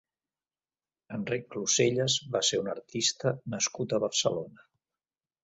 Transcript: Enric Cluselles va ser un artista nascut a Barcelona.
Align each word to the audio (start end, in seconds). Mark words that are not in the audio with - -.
Enric 1.17 1.45
Cluselles 1.55 2.15
va 2.37 2.41
ser 2.49 2.59
un 2.63 2.71
artista 2.73 3.35
nascut 3.57 3.95
a 3.99 4.03
Barcelona. 4.07 4.69